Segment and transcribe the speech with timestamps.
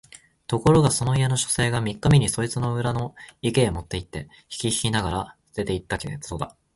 [0.47, 3.13] ところがそこの家の書生が三日目にそいつを裏の
[3.43, 6.57] 池へ持って行って四匹ながら棄てて来たそうだ